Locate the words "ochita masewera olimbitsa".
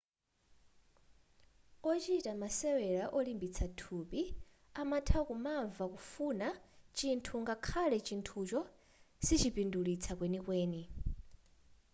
1.91-3.65